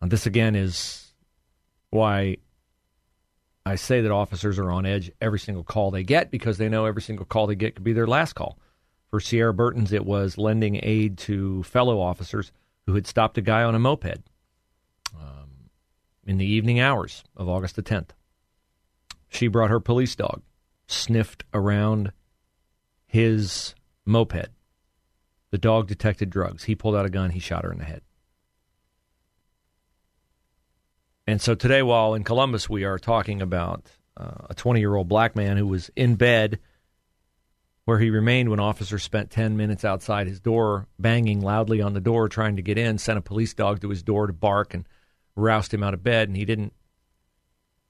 And 0.00 0.12
this 0.12 0.26
again 0.26 0.54
is 0.54 1.12
why 1.90 2.36
I 3.68 3.74
say 3.74 4.00
that 4.00 4.10
officers 4.10 4.58
are 4.58 4.70
on 4.70 4.86
edge 4.86 5.12
every 5.20 5.38
single 5.38 5.62
call 5.62 5.90
they 5.90 6.02
get 6.02 6.30
because 6.30 6.56
they 6.56 6.70
know 6.70 6.86
every 6.86 7.02
single 7.02 7.26
call 7.26 7.46
they 7.46 7.54
get 7.54 7.74
could 7.74 7.84
be 7.84 7.92
their 7.92 8.06
last 8.06 8.32
call. 8.32 8.58
For 9.10 9.20
Seara 9.20 9.54
Burton's, 9.54 9.92
it 9.92 10.06
was 10.06 10.38
lending 10.38 10.80
aid 10.82 11.18
to 11.18 11.62
fellow 11.64 12.00
officers 12.00 12.50
who 12.86 12.94
had 12.94 13.06
stopped 13.06 13.36
a 13.36 13.42
guy 13.42 13.62
on 13.62 13.74
a 13.74 13.78
moped 13.78 14.22
um, 15.14 15.50
in 16.26 16.38
the 16.38 16.46
evening 16.46 16.80
hours 16.80 17.24
of 17.36 17.46
August 17.46 17.76
the 17.76 17.82
10th. 17.82 18.10
She 19.28 19.48
brought 19.48 19.68
her 19.68 19.80
police 19.80 20.16
dog, 20.16 20.40
sniffed 20.86 21.44
around 21.52 22.12
his 23.06 23.74
moped. 24.06 24.48
The 25.50 25.58
dog 25.58 25.88
detected 25.88 26.30
drugs. 26.30 26.64
He 26.64 26.74
pulled 26.74 26.96
out 26.96 27.06
a 27.06 27.10
gun. 27.10 27.30
He 27.30 27.40
shot 27.40 27.64
her 27.64 27.72
in 27.72 27.78
the 27.78 27.84
head. 27.84 28.00
And 31.28 31.42
so 31.42 31.54
today, 31.54 31.82
while 31.82 32.14
in 32.14 32.24
Columbus, 32.24 32.70
we 32.70 32.84
are 32.84 32.98
talking 32.98 33.42
about 33.42 33.84
uh, 34.16 34.46
a 34.48 34.54
20 34.54 34.80
year 34.80 34.94
old 34.94 35.08
black 35.08 35.36
man 35.36 35.58
who 35.58 35.66
was 35.66 35.90
in 35.94 36.14
bed 36.14 36.58
where 37.84 37.98
he 37.98 38.08
remained 38.08 38.48
when 38.48 38.60
officers 38.60 39.02
spent 39.02 39.28
10 39.30 39.54
minutes 39.54 39.84
outside 39.84 40.26
his 40.26 40.40
door, 40.40 40.86
banging 40.98 41.42
loudly 41.42 41.82
on 41.82 41.92
the 41.92 42.00
door, 42.00 42.30
trying 42.30 42.56
to 42.56 42.62
get 42.62 42.78
in, 42.78 42.96
sent 42.96 43.18
a 43.18 43.20
police 43.20 43.52
dog 43.52 43.82
to 43.82 43.90
his 43.90 44.02
door 44.02 44.26
to 44.26 44.32
bark 44.32 44.72
and 44.72 44.88
roused 45.36 45.74
him 45.74 45.82
out 45.82 45.92
of 45.92 46.02
bed. 46.02 46.28
And 46.28 46.36
he 46.36 46.46
didn't 46.46 46.72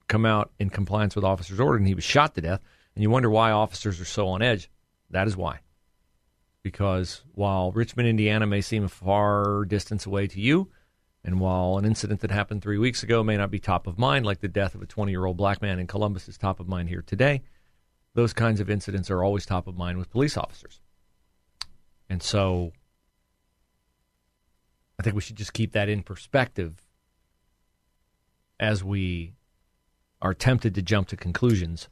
come 0.08 0.26
out 0.26 0.50
in 0.58 0.68
compliance 0.68 1.14
with 1.14 1.24
officers' 1.24 1.60
order, 1.60 1.78
and 1.78 1.86
he 1.86 1.94
was 1.94 2.02
shot 2.02 2.34
to 2.34 2.40
death. 2.40 2.60
And 2.96 3.04
you 3.04 3.10
wonder 3.10 3.30
why 3.30 3.52
officers 3.52 4.00
are 4.00 4.04
so 4.04 4.26
on 4.26 4.42
edge. 4.42 4.68
That 5.10 5.28
is 5.28 5.36
why. 5.36 5.60
Because 6.64 7.22
while 7.34 7.70
Richmond, 7.70 8.08
Indiana 8.08 8.48
may 8.48 8.62
seem 8.62 8.82
a 8.82 8.88
far 8.88 9.64
distance 9.64 10.06
away 10.06 10.26
to 10.26 10.40
you, 10.40 10.72
and 11.24 11.40
while 11.40 11.78
an 11.78 11.84
incident 11.84 12.20
that 12.20 12.30
happened 12.30 12.62
three 12.62 12.78
weeks 12.78 13.02
ago 13.02 13.22
may 13.22 13.36
not 13.36 13.50
be 13.50 13.58
top 13.58 13.86
of 13.86 13.98
mind, 13.98 14.24
like 14.24 14.40
the 14.40 14.48
death 14.48 14.74
of 14.74 14.82
a 14.82 14.86
20 14.86 15.10
year 15.10 15.24
old 15.24 15.36
black 15.36 15.60
man 15.60 15.78
in 15.78 15.86
Columbus 15.86 16.28
is 16.28 16.38
top 16.38 16.60
of 16.60 16.68
mind 16.68 16.88
here 16.88 17.02
today, 17.02 17.42
those 18.14 18.32
kinds 18.32 18.60
of 18.60 18.70
incidents 18.70 19.10
are 19.10 19.22
always 19.22 19.44
top 19.44 19.66
of 19.66 19.76
mind 19.76 19.98
with 19.98 20.10
police 20.10 20.36
officers. 20.36 20.80
And 22.08 22.22
so 22.22 22.72
I 24.98 25.02
think 25.02 25.14
we 25.14 25.22
should 25.22 25.36
just 25.36 25.52
keep 25.52 25.72
that 25.72 25.88
in 25.88 26.02
perspective 26.02 26.82
as 28.58 28.82
we 28.82 29.34
are 30.20 30.34
tempted 30.34 30.74
to 30.74 30.82
jump 30.82 31.08
to 31.08 31.16
conclusions 31.16 31.88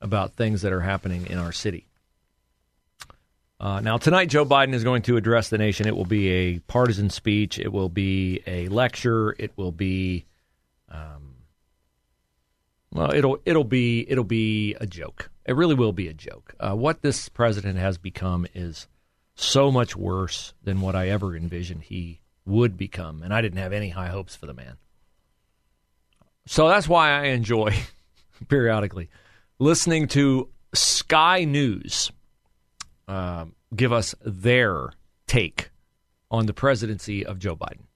about 0.00 0.34
things 0.34 0.62
that 0.62 0.72
are 0.72 0.82
happening 0.82 1.26
in 1.26 1.38
our 1.38 1.52
city. 1.52 1.87
Uh, 3.60 3.80
now, 3.80 3.96
tonight, 3.98 4.26
Joe 4.26 4.44
Biden 4.44 4.72
is 4.72 4.84
going 4.84 5.02
to 5.02 5.16
address 5.16 5.48
the 5.48 5.58
nation. 5.58 5.88
It 5.88 5.96
will 5.96 6.04
be 6.04 6.28
a 6.28 6.58
partisan 6.60 7.10
speech. 7.10 7.58
It 7.58 7.72
will 7.72 7.88
be 7.88 8.40
a 8.46 8.68
lecture. 8.68 9.34
It 9.36 9.52
will 9.56 9.72
be, 9.72 10.26
um, 10.88 11.34
well, 12.92 13.12
it'll 13.12 13.38
it'll 13.44 13.64
be 13.64 14.06
it'll 14.08 14.22
be 14.22 14.74
a 14.74 14.86
joke. 14.86 15.30
It 15.44 15.56
really 15.56 15.74
will 15.74 15.92
be 15.92 16.06
a 16.06 16.14
joke. 16.14 16.54
Uh, 16.60 16.76
what 16.76 17.02
this 17.02 17.28
president 17.28 17.78
has 17.78 17.98
become 17.98 18.46
is 18.54 18.86
so 19.34 19.72
much 19.72 19.96
worse 19.96 20.54
than 20.62 20.80
what 20.80 20.94
I 20.94 21.08
ever 21.08 21.34
envisioned 21.34 21.82
he 21.82 22.20
would 22.46 22.76
become, 22.76 23.22
and 23.22 23.34
I 23.34 23.40
didn't 23.40 23.58
have 23.58 23.72
any 23.72 23.88
high 23.88 24.08
hopes 24.08 24.36
for 24.36 24.46
the 24.46 24.54
man. 24.54 24.76
So 26.46 26.68
that's 26.68 26.88
why 26.88 27.10
I 27.10 27.24
enjoy 27.26 27.74
periodically 28.48 29.10
listening 29.58 30.06
to 30.08 30.48
Sky 30.74 31.44
News 31.44 32.12
uh, 33.08 33.46
give 33.74 33.92
us 33.92 34.14
their 34.24 34.90
take 35.26 35.70
on 36.30 36.46
the 36.46 36.52
presidency 36.52 37.24
of 37.24 37.38
Joe 37.38 37.56
Biden. 37.56 37.86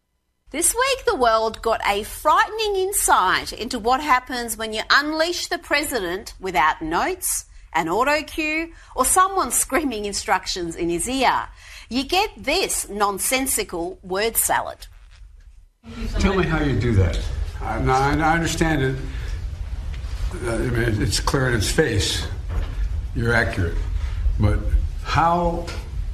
This 0.51 0.75
week, 0.75 1.07
the 1.07 1.17
world 1.17 1.63
got 1.63 1.81
a 1.89 2.03
frightening 2.03 2.77
insight 2.77 3.53
into 3.53 3.79
what 3.79 4.03
happens 4.03 4.57
when 4.57 4.75
you 4.75 4.83
unleash 4.91 5.47
the 5.47 5.59
president 5.59 6.35
without 6.41 6.83
notes, 6.83 7.47
an 7.73 7.89
auto 7.89 8.23
cue, 8.23 8.73
or 8.95 9.05
someone 9.05 9.51
screaming 9.63 10.05
instructions 10.05 10.77
in 10.77 10.91
his 10.91 11.09
ear. 11.09 11.49
You 11.89 12.05
get 12.05 12.31
this 12.37 12.89
nonsensical 12.89 13.99
word 14.03 14.37
salad. 14.37 14.87
Tell 16.19 16.35
me 16.35 16.45
how 16.45 16.63
you 16.63 16.79
do 16.79 16.93
that. 16.95 17.19
I, 17.61 17.79
I 17.79 18.35
understand 18.35 18.83
it. 18.83 18.97
Uh, 20.45 20.53
I 20.53 20.59
mean, 20.59 21.03
it's 21.03 21.21
clear 21.21 21.49
in 21.49 21.55
its 21.55 21.71
face. 21.71 22.27
You're 23.15 23.35
accurate. 23.35 23.77
But 24.39 24.59
how, 25.13 25.67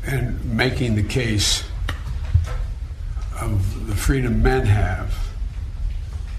in 0.09 0.37
making 0.57 0.97
the 0.97 1.03
case 1.05 1.63
of 3.41 3.87
the 3.87 3.95
freedom 3.95 4.43
men 4.43 4.67
have, 4.67 5.15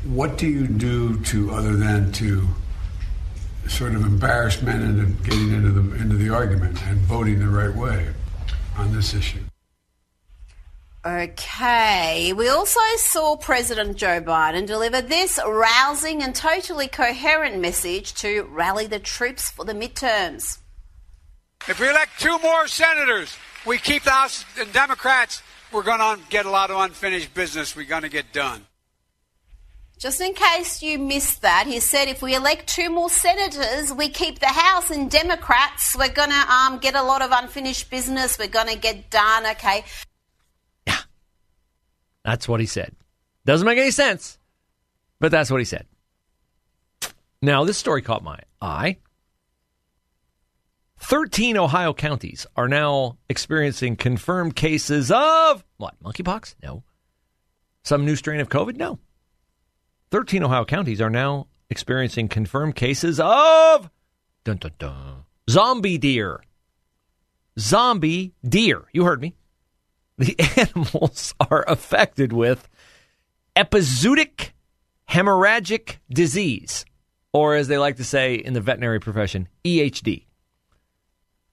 what 0.03 0.37
do 0.37 0.45
you 0.45 0.67
do 0.67 1.17
to 1.21 1.51
other 1.51 1.77
than 1.77 2.11
to 2.11 2.45
sort 3.69 3.95
of 3.95 4.01
embarrass 4.01 4.61
men 4.61 4.81
into 4.81 5.05
getting 5.23 5.53
into 5.53 5.71
the 5.71 5.95
into 6.01 6.17
the 6.17 6.29
argument 6.35 6.85
and 6.87 6.99
voting 6.99 7.39
the 7.39 7.47
right 7.47 7.73
way 7.73 8.09
on 8.77 8.93
this 8.93 9.13
issue? 9.13 9.39
Okay, 11.05 12.33
we 12.33 12.49
also 12.49 12.81
saw 12.97 13.37
President 13.37 13.95
Joe 13.95 14.19
Biden 14.19 14.67
deliver 14.67 15.01
this 15.01 15.39
rousing 15.47 16.21
and 16.21 16.35
totally 16.35 16.89
coherent 16.89 17.57
message 17.61 18.15
to 18.15 18.43
rally 18.51 18.85
the 18.85 18.99
troops 18.99 19.49
for 19.49 19.63
the 19.63 19.71
midterms. 19.71 20.57
If 21.67 21.79
we 21.79 21.89
elect 21.89 22.19
two 22.19 22.37
more 22.39 22.67
senators, 22.67 23.35
we 23.65 23.77
keep 23.77 24.03
the 24.03 24.11
House 24.11 24.45
and 24.57 24.71
Democrats, 24.71 25.43
we're 25.71 25.83
going 25.83 25.99
to 25.99 26.19
get 26.29 26.45
a 26.45 26.49
lot 26.49 26.71
of 26.71 26.79
unfinished 26.79 27.33
business 27.33 27.75
we're 27.75 27.85
going 27.85 28.03
to 28.03 28.09
get 28.09 28.31
done. 28.31 28.65
Just 29.99 30.21
in 30.21 30.33
case 30.33 30.81
you 30.81 30.97
missed 30.97 31.41
that, 31.41 31.67
he 31.67 31.81
said 31.81 32.07
if 32.07 32.21
we 32.21 32.33
elect 32.33 32.67
two 32.67 32.89
more 32.89 33.09
senators, 33.09 33.93
we 33.93 34.07
keep 34.07 34.39
the 34.39 34.47
House 34.47 34.89
and 34.89 35.11
Democrats, 35.11 35.93
we're 35.97 36.07
going 36.07 36.29
to 36.29 36.53
um, 36.53 36.79
get 36.79 36.95
a 36.95 37.03
lot 37.03 37.21
of 37.21 37.31
unfinished 37.31 37.89
business, 37.89 38.39
we're 38.39 38.47
going 38.47 38.69
to 38.69 38.77
get 38.77 39.09
done, 39.09 39.45
okay? 39.47 39.83
Yeah. 40.87 40.99
That's 42.23 42.47
what 42.47 42.61
he 42.61 42.65
said. 42.65 42.95
Doesn't 43.45 43.65
make 43.65 43.77
any 43.77 43.91
sense, 43.91 44.37
but 45.19 45.31
that's 45.31 45.51
what 45.51 45.59
he 45.59 45.65
said. 45.65 45.85
Now, 47.41 47.65
this 47.65 47.77
story 47.77 48.01
caught 48.01 48.23
my 48.23 48.39
eye. 48.61 48.97
13 50.99 51.57
Ohio 51.57 51.93
counties 51.93 52.45
are 52.55 52.67
now 52.67 53.17
experiencing 53.29 53.95
confirmed 53.95 54.55
cases 54.55 55.11
of 55.11 55.63
what? 55.77 55.95
Monkeypox? 56.03 56.55
No. 56.61 56.83
Some 57.83 58.05
new 58.05 58.15
strain 58.15 58.39
of 58.41 58.49
COVID? 58.49 58.75
No. 58.75 58.99
13 60.11 60.43
Ohio 60.43 60.65
counties 60.65 60.99
are 61.01 61.09
now 61.09 61.47
experiencing 61.69 62.27
confirmed 62.27 62.75
cases 62.75 63.19
of 63.19 63.89
dun, 64.43 64.57
dun, 64.57 64.71
dun, 64.77 65.23
zombie 65.49 65.97
deer. 65.97 66.41
Zombie 67.57 68.33
deer. 68.47 68.85
You 68.91 69.03
heard 69.05 69.21
me. 69.21 69.35
The 70.17 70.35
animals 70.57 71.33
are 71.39 71.63
affected 71.67 72.33
with 72.33 72.67
epizootic 73.55 74.51
hemorrhagic 75.09 75.97
disease. 76.09 76.85
or 77.31 77.55
as 77.55 77.67
they 77.67 77.77
like 77.77 77.97
to 77.97 78.03
say 78.03 78.35
in 78.35 78.53
the 78.53 78.61
veterinary 78.61 78.99
profession, 78.99 79.47
EHD. 79.63 80.25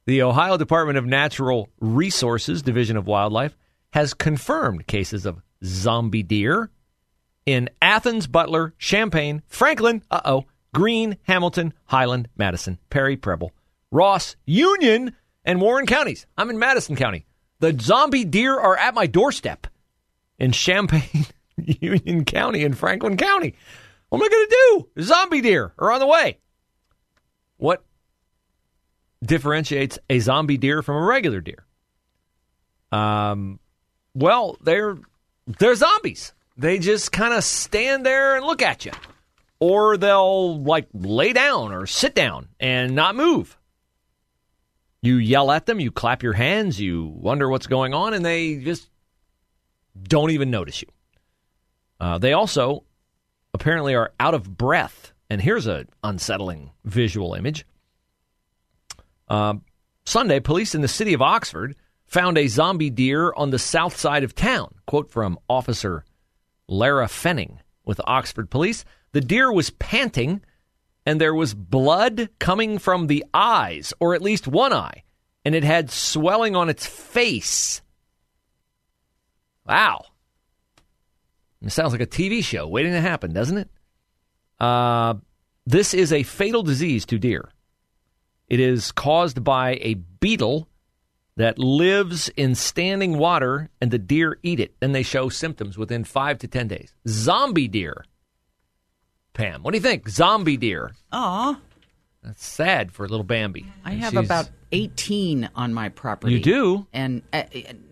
The 0.07 0.23
Ohio 0.23 0.57
Department 0.57 0.99
of 0.99 1.05
Natural 1.05 1.69
Resources 1.81 2.63
Division 2.63 2.97
of 2.97 3.09
Wildlife 3.09 3.57
has 3.93 4.15
confirmed 4.15 4.87
cases 4.87 5.27
of 5.27 5.43
zombie 5.65 6.23
deer 6.23 6.71
in 7.45 7.69
Athens, 7.83 8.29
Butler, 8.29 8.73
Champaign, 8.79 9.43
Franklin, 9.49 10.03
uh 10.09 10.21
oh, 10.25 10.45
Greene, 10.73 11.17
Hamilton, 11.25 11.75
Highland, 11.87 12.29
Madison, 12.37 12.79
Perry, 12.89 13.17
Preble, 13.17 13.51
Ross, 13.91 14.37
Union, 14.45 15.13
and 15.45 15.61
Warren 15.61 15.87
counties. 15.87 16.27
I'm 16.39 16.51
in 16.51 16.59
Madison 16.61 16.95
County. 16.95 17.27
The 17.59 17.77
zombie 17.81 18.25
deer 18.25 18.57
are 18.57 18.77
at 18.77 18.95
my 18.95 19.09
doorstep 19.09 19.67
in 20.39 20.53
Champaign, 20.53 21.27
Union 21.57 22.25
County, 22.25 22.63
and 22.65 22.79
Franklin 22.79 23.17
County. 23.17 23.57
What 24.11 24.21
am 24.21 24.25
I 24.25 24.29
going 24.29 24.47
to 24.47 24.87
do? 24.95 25.03
Zombie 25.03 25.41
deer 25.41 25.73
are 25.81 25.91
on 25.91 25.99
the 25.99 26.07
way. 26.07 26.39
What 27.57 27.83
differentiates 29.27 29.99
a 30.09 30.19
zombie 30.21 30.57
deer 30.57 30.83
from 30.83 30.97
a 30.97 31.03
regular 31.03 31.41
deer? 31.41 31.65
Um, 32.93 33.59
well, 34.15 34.57
they're 34.63 34.97
they're 35.59 35.75
zombies. 35.75 36.33
They 36.57 36.79
just 36.79 37.13
kind 37.13 37.35
of 37.35 37.45
stand 37.45 38.07
there 38.07 38.37
and 38.37 38.47
look 38.47 38.63
at 38.63 38.85
you, 38.85 38.93
or 39.61 39.97
they'll 39.97 40.59
like 40.59 40.89
lay 40.95 41.33
down 41.33 41.73
or 41.73 41.87
sit 41.87 42.15
down 42.15 42.49
and 42.59 42.95
not 42.95 43.15
move. 43.15 43.59
You 45.03 45.17
yell 45.17 45.51
at 45.51 45.67
them, 45.67 45.79
you 45.79 45.91
clap 45.91 46.23
your 46.23 46.33
hands, 46.33 46.81
you 46.81 47.05
wonder 47.05 47.49
what's 47.49 47.67
going 47.67 47.95
on, 47.95 48.15
and 48.15 48.25
they 48.25 48.57
just 48.57 48.89
don't 50.03 50.31
even 50.31 50.51
notice 50.51 50.83
you. 50.83 50.89
Uh, 52.01 52.19
they 52.19 52.33
also 52.33 52.85
apparently 53.55 53.95
are 53.95 54.13
out 54.19 54.35
of 54.35 54.57
breath. 54.57 55.13
And 55.29 55.41
here's 55.41 55.67
an 55.67 55.89
unsettling 56.03 56.71
visual 56.85 57.35
image. 57.35 57.67
Uh, 59.29 59.55
Sunday, 60.05 60.41
police 60.41 60.75
in 60.75 60.83
the 60.83 60.89
city 60.89 61.15
of 61.15 61.23
Oxford 61.23 61.77
found 62.07 62.39
a 62.39 62.47
zombie 62.47 62.91
deer 62.91 63.33
on 63.37 63.51
the 63.51 63.59
south 63.59 63.97
side 63.97 64.25
of 64.25 64.35
town. 64.35 64.75
Quote 64.87 65.11
from 65.11 65.39
Officer 65.49 66.05
Lara 66.69 67.07
Fenning 67.07 67.59
with 67.85 68.01
Oxford 68.05 68.51
Police. 68.51 68.85
The 69.13 69.21
deer 69.21 69.53
was 69.53 69.71
panting 69.71 70.43
and 71.07 71.21
there 71.21 71.35
was 71.35 71.55
blood 71.55 72.29
coming 72.41 72.79
from 72.79 73.07
the 73.07 73.25
eyes, 73.33 73.95
or 74.01 74.15
at 74.15 74.23
least 74.23 74.49
one 74.49 74.73
eye, 74.73 75.05
and 75.45 75.55
it 75.55 75.63
had 75.63 75.91
swelling 75.91 76.57
on 76.57 76.69
its 76.69 76.85
face. 76.85 77.81
Wow. 79.65 80.05
It 81.63 81.71
sounds 81.71 81.93
like 81.93 82.01
a 82.01 82.07
TV 82.07 82.45
show 82.45 82.67
waiting 82.67 82.93
to 82.93 83.01
happen, 83.01 83.33
doesn't 83.33 83.59
it? 83.59 83.71
Uh, 84.59 85.15
this 85.65 85.95
is 85.95 86.13
a 86.13 86.25
fatal 86.25 86.65
disease 86.65 87.07
to 87.07 87.19
deer. 87.19 87.51
It 88.49 88.61
is 88.61 88.93
caused 88.93 89.43
by 89.43 89.79
a 89.83 89.95
beetle 89.95 90.69
that 91.37 91.59
lives 91.59 92.29
in 92.31 92.55
standing 92.55 93.19
water, 93.19 93.69
and 93.81 93.91
the 93.91 93.99
deer 93.99 94.39
eat 94.43 94.59
it. 94.61 94.75
Then 94.81 94.93
they 94.93 95.03
show 95.03 95.29
symptoms 95.29 95.77
within 95.77 96.05
five 96.05 96.39
to 96.39 96.49
ten 96.49 96.69
days. 96.69 96.95
Zombie 97.09 97.69
deer. 97.69 98.05
Pam, 99.35 99.63
what 99.63 99.73
do 99.73 99.77
you 99.79 99.83
think? 99.83 100.09
Zombie 100.09 100.57
deer. 100.57 100.93
Aw, 101.13 101.61
That's 102.23 102.45
sad 102.45 102.91
for 102.93 103.07
little 103.07 103.25
Bambi. 103.25 103.67
I 103.85 103.93
have 103.93 104.13
She's- 104.13 104.25
about 104.25 104.49
18 104.73 105.51
on 105.55 105.75
my 105.75 105.91
property. 105.91 106.33
You 106.35 106.41
do? 106.41 106.87
And 106.93 107.23
uh, 107.33 107.43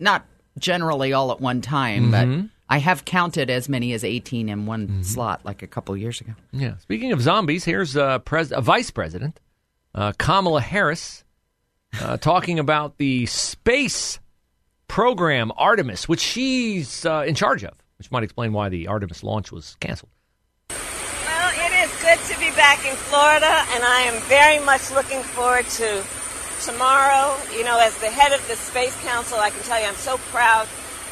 not 0.00 0.24
generally 0.58 1.12
all 1.12 1.30
at 1.32 1.40
one 1.40 1.60
time, 1.60 2.10
Mm-hmm. 2.10 2.40
but 2.40 2.50
I 2.68 2.78
have 2.78 3.04
counted 3.04 3.50
as 3.50 3.68
many 3.68 3.92
as 3.92 4.04
18 4.04 4.48
in 4.48 4.64
one 4.64 5.04
slot 5.04 5.44
like 5.44 5.62
a 5.62 5.66
couple 5.66 5.94
years 5.98 6.20
ago. 6.22 6.32
Yeah. 6.50 6.78
Speaking 6.78 7.12
of 7.12 7.20
zombies, 7.20 7.64
here's 7.64 7.94
uh, 7.94 8.20
pres- 8.20 8.52
a 8.52 8.62
vice 8.62 8.90
president, 8.90 9.38
uh, 9.94 10.12
Kamala 10.18 10.60
Harris, 10.60 11.24
uh, 12.00 12.16
talking 12.16 12.58
about 12.58 12.98
the 12.98 13.26
space 13.26 14.18
program 14.88 15.52
Artemis, 15.56 16.08
which 16.08 16.20
she's 16.20 17.06
uh, 17.06 17.24
in 17.26 17.34
charge 17.34 17.64
of, 17.64 17.74
which 17.98 18.10
might 18.10 18.22
explain 18.22 18.52
why 18.52 18.68
the 18.68 18.88
Artemis 18.88 19.22
launch 19.22 19.52
was 19.52 19.76
canceled. 19.80 20.10
Well, 20.70 21.52
it 21.54 21.72
is 21.84 22.02
good 22.02 22.18
to 22.34 22.40
be 22.40 22.50
back 22.56 22.84
in 22.84 22.94
Florida, 22.96 23.46
and 23.74 23.84
I 23.84 24.10
am 24.12 24.20
very 24.22 24.64
much 24.64 24.90
looking 24.90 25.22
forward 25.22 25.66
to 25.66 26.04
tomorrow. 26.64 27.36
You 27.56 27.64
know, 27.64 27.78
as 27.78 27.96
the 27.98 28.10
head 28.10 28.32
of 28.32 28.46
the 28.48 28.56
Space 28.56 28.96
Council, 29.04 29.38
I 29.38 29.50
can 29.50 29.62
tell 29.62 29.80
you 29.80 29.86
I'm 29.86 29.94
so 29.94 30.18
proud 30.30 30.66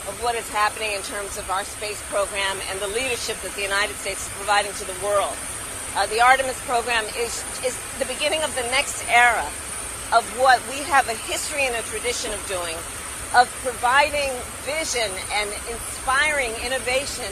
of 0.09 0.18
what 0.23 0.35
is 0.35 0.49
happening 0.51 0.92
in 0.92 1.03
terms 1.03 1.38
of 1.38 1.49
our 1.51 1.64
space 1.64 2.03
program 2.11 2.59
and 2.71 2.81
the 2.81 2.88
leadership 2.88 3.37
that 3.42 3.53
the 3.55 3.62
United 3.62 3.95
States 3.97 4.27
is 4.27 4.33
providing 4.35 4.73
to 4.73 4.85
the 4.85 4.99
world. 5.05 5.37
Uh, 5.96 6.07
the 6.07 6.20
Artemis 6.20 6.59
program 6.64 7.05
is, 7.18 7.44
is 7.64 7.76
the 7.98 8.07
beginning 8.07 8.42
of 8.42 8.55
the 8.57 8.62
next 8.72 9.05
era 9.11 9.44
of 10.12 10.24
what 10.38 10.61
we 10.70 10.76
have 10.85 11.09
a 11.09 11.14
history 11.14 11.64
and 11.66 11.74
a 11.76 11.83
tradition 11.83 12.33
of 12.33 12.40
doing, 12.48 12.76
of 13.37 13.48
providing 13.64 14.31
vision 14.64 15.11
and 15.33 15.50
inspiring 15.70 16.50
innovation 16.64 17.31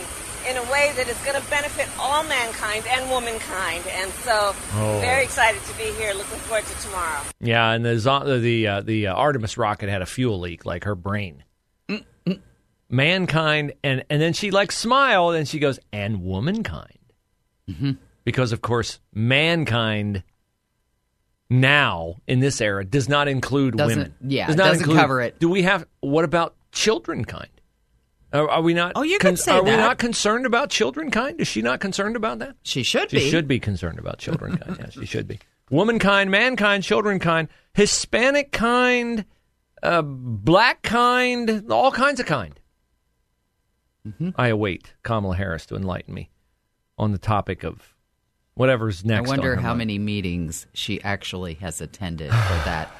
in 0.48 0.56
a 0.56 0.62
way 0.72 0.90
that 0.96 1.06
is 1.08 1.16
going 1.24 1.40
to 1.40 1.50
benefit 1.50 1.86
all 1.98 2.22
mankind 2.24 2.84
and 2.88 3.10
womankind. 3.10 3.84
And 3.92 4.10
so, 4.24 4.54
Oh. 4.74 4.98
very 5.00 5.22
excited 5.22 5.60
to 5.64 5.76
be 5.76 5.84
here. 6.00 6.12
Looking 6.14 6.38
forward 6.48 6.64
to 6.64 6.82
tomorrow. 6.82 7.20
Yeah, 7.40 7.70
and 7.72 7.84
the 7.84 8.38
the 8.42 8.66
uh, 8.66 8.80
the 8.80 9.06
uh, 9.08 9.14
Artemis 9.14 9.58
rocket 9.58 9.90
had 9.90 10.00
a 10.00 10.06
fuel 10.06 10.38
leak, 10.40 10.64
like 10.64 10.84
her 10.84 10.94
brain. 10.94 11.44
Mankind, 12.92 13.74
and 13.84 14.02
and 14.10 14.20
then 14.20 14.32
she 14.32 14.50
like 14.50 14.72
smiled, 14.72 15.34
and 15.36 15.46
she 15.46 15.58
goes, 15.60 15.78
and 15.92 16.22
womankind, 16.24 16.98
because 18.24 18.52
of 18.52 18.60
course 18.62 19.00
mankind 19.12 20.22
now 21.48 22.16
in 22.26 22.40
this 22.40 22.60
era 22.60 22.84
does 22.84 23.08
not 23.08 23.28
include 23.28 23.76
Doesn't- 23.76 23.98
women. 23.98 24.14
yeah, 24.26 24.46
does 24.46 24.56
not 24.56 24.64
doesn't 24.66 24.82
include- 24.84 24.98
cover 25.00 25.20
it. 25.20 25.38
Do 25.40 25.48
we 25.48 25.62
have? 25.62 25.86
What 26.00 26.24
about 26.24 26.54
children 26.72 27.24
kind? 27.24 27.48
Are, 28.32 28.48
are 28.48 28.62
we 28.62 28.74
not? 28.74 28.92
Oh, 28.94 29.02
you 29.02 29.18
could 29.18 29.38
say 29.40 29.50
Are 29.52 29.62
we 29.64 29.70
not 29.72 29.98
concerned 29.98 30.46
about 30.46 30.70
children 30.70 31.10
kind? 31.10 31.40
Is 31.40 31.48
she 31.48 31.62
not 31.62 31.80
concerned 31.80 32.14
about 32.14 32.38
that? 32.38 32.54
She 32.62 32.84
should 32.84 33.10
She 33.10 33.16
be. 33.18 33.28
should 33.30 33.48
be 33.48 33.58
concerned 33.58 33.98
about 33.98 34.18
children 34.18 34.56
kind. 34.56 34.76
Yeah, 34.78 34.90
she 34.90 35.04
should 35.04 35.26
be. 35.26 35.40
Womankind, 35.68 36.30
mankind, 36.30 36.84
children 36.84 37.18
kind, 37.18 37.48
Hispanic 37.74 38.52
kind, 38.52 39.24
uh, 39.82 40.02
black 40.02 40.82
kind, 40.82 41.64
all 41.72 41.90
kinds 41.90 42.20
of 42.20 42.26
kind. 42.26 42.58
Mm-hmm. 44.06 44.30
I 44.36 44.48
await 44.48 44.94
Kamala 45.02 45.36
Harris 45.36 45.66
to 45.66 45.74
enlighten 45.76 46.14
me 46.14 46.30
on 46.96 47.10
the 47.12 47.18
topic 47.18 47.64
of 47.64 47.94
whatever's 48.54 49.04
next. 49.04 49.28
I 49.28 49.30
wonder 49.30 49.56
how 49.56 49.68
mind. 49.68 49.78
many 49.78 49.98
meetings 49.98 50.66
she 50.72 51.02
actually 51.02 51.54
has 51.54 51.80
attended 51.80 52.30
for 52.30 52.34
that 52.64 52.90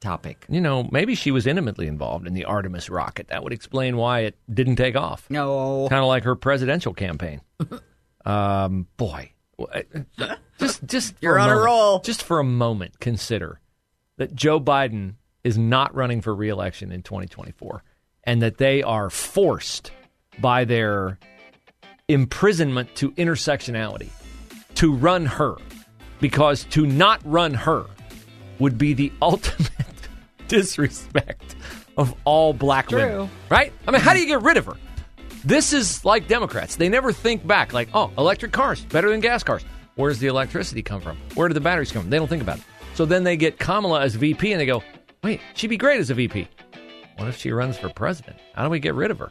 topic. 0.00 0.46
You 0.48 0.60
know, 0.60 0.88
maybe 0.90 1.14
she 1.14 1.30
was 1.30 1.46
intimately 1.46 1.86
involved 1.86 2.26
in 2.26 2.34
the 2.34 2.44
Artemis 2.44 2.88
rocket. 2.90 3.28
That 3.28 3.44
would 3.44 3.52
explain 3.52 3.96
why 3.96 4.20
it 4.20 4.36
didn't 4.52 4.76
take 4.76 4.96
off. 4.96 5.26
No. 5.30 5.86
kind 5.88 6.02
of 6.02 6.08
like 6.08 6.24
her 6.24 6.34
presidential 6.34 6.94
campaign. 6.94 7.40
um, 8.24 8.86
boy, 8.96 9.32
just 10.58 10.84
just 10.86 11.14
You're 11.20 11.38
on 11.38 11.50
a 11.50 11.56
roll. 11.56 12.00
Just 12.00 12.22
for 12.22 12.38
a 12.38 12.44
moment, 12.44 13.00
consider 13.00 13.60
that 14.16 14.34
Joe 14.34 14.60
Biden 14.60 15.14
is 15.44 15.56
not 15.56 15.94
running 15.94 16.20
for 16.20 16.34
reelection 16.34 16.92
in 16.92 17.02
2024, 17.02 17.82
and 18.24 18.42
that 18.42 18.58
they 18.58 18.82
are 18.82 19.08
forced 19.10 19.92
by 20.38 20.64
their 20.64 21.18
imprisonment 22.08 22.94
to 22.96 23.12
intersectionality 23.12 24.10
to 24.80 24.94
run 24.94 25.26
her, 25.26 25.56
because 26.22 26.64
to 26.64 26.86
not 26.86 27.20
run 27.22 27.52
her 27.52 27.84
would 28.58 28.78
be 28.78 28.94
the 28.94 29.12
ultimate 29.22 29.68
disrespect 30.48 31.54
of 31.98 32.14
all 32.24 32.54
black 32.54 32.88
True. 32.88 32.98
women. 32.98 33.30
Right? 33.50 33.74
I 33.86 33.90
mean, 33.90 34.00
how 34.00 34.14
do 34.14 34.20
you 34.20 34.26
get 34.26 34.40
rid 34.40 34.56
of 34.56 34.64
her? 34.64 34.76
This 35.44 35.74
is 35.74 36.02
like 36.06 36.28
Democrats. 36.28 36.76
They 36.76 36.88
never 36.88 37.12
think 37.12 37.46
back, 37.46 37.74
like, 37.74 37.90
oh, 37.92 38.10
electric 38.16 38.52
cars, 38.52 38.80
better 38.86 39.10
than 39.10 39.20
gas 39.20 39.42
cars. 39.42 39.66
Where's 39.96 40.18
the 40.18 40.28
electricity 40.28 40.82
come 40.82 41.02
from? 41.02 41.18
Where 41.34 41.48
do 41.48 41.52
the 41.52 41.60
batteries 41.60 41.92
come 41.92 42.00
from? 42.00 42.10
They 42.10 42.16
don't 42.18 42.28
think 42.28 42.42
about 42.42 42.56
it. 42.56 42.64
So 42.94 43.04
then 43.04 43.22
they 43.22 43.36
get 43.36 43.58
Kamala 43.58 44.00
as 44.00 44.14
VP 44.14 44.50
and 44.50 44.58
they 44.58 44.64
go, 44.64 44.82
wait, 45.22 45.42
she'd 45.52 45.66
be 45.66 45.76
great 45.76 46.00
as 46.00 46.08
a 46.08 46.14
VP. 46.14 46.48
What 47.18 47.28
if 47.28 47.36
she 47.36 47.52
runs 47.52 47.76
for 47.76 47.90
president? 47.90 48.38
How 48.54 48.64
do 48.64 48.70
we 48.70 48.78
get 48.78 48.94
rid 48.94 49.10
of 49.10 49.18
her? 49.18 49.30